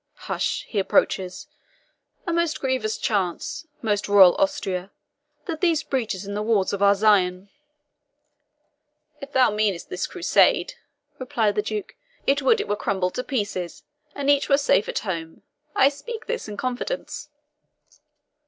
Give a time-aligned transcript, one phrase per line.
[0.25, 0.63] Hush!
[0.67, 1.45] he approaches.
[2.25, 4.89] A most grievous chance, most royal Austria,
[5.45, 7.49] that these breaches in the walls of our Zion"
[9.21, 10.73] "If thou meanest this Crusade,"
[11.19, 11.95] replied the Duke,
[12.27, 13.83] "I would it were crumbled to pieces,
[14.15, 15.43] and each were safe at home!
[15.75, 17.29] I speak this in confidence."